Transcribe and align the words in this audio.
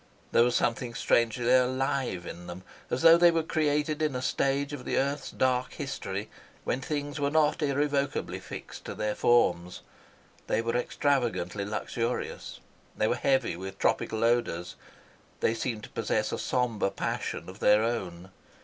There 0.31 0.41
was 0.43 0.55
something 0.55 0.95
strangely 0.95 1.53
alive 1.53 2.25
in 2.25 2.47
them, 2.47 2.63
as 2.89 3.03
though 3.03 3.17
they 3.19 3.29
were 3.29 3.43
created 3.43 4.01
in 4.01 4.15
a 4.15 4.21
stage 4.23 4.73
of 4.73 4.83
the 4.83 4.97
earth's 4.97 5.29
dark 5.29 5.73
history 5.73 6.27
when 6.63 6.81
things 6.81 7.19
were 7.19 7.29
not 7.29 7.61
irrevocably 7.61 8.39
fixed 8.39 8.83
to 8.85 8.95
their 8.95 9.13
forms. 9.13 9.81
They 10.47 10.59
were 10.59 10.75
extravagantly 10.75 11.65
luxurious. 11.65 12.59
They 12.97 13.07
were 13.07 13.13
heavy 13.13 13.55
with 13.55 13.77
tropical 13.77 14.23
odours. 14.23 14.75
They 15.39 15.53
seemed 15.53 15.83
to 15.83 15.89
possess 15.89 16.31
a 16.31 16.39
sombre 16.39 16.89
passion 16.89 17.47
of 17.47 17.59
their 17.59 17.83
own. 17.83 18.31